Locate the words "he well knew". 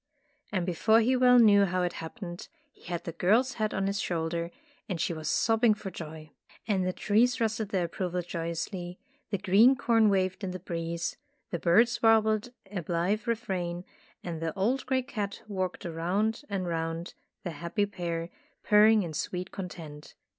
0.99-1.65